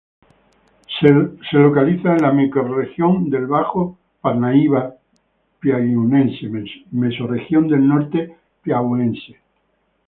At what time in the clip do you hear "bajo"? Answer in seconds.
3.45-3.99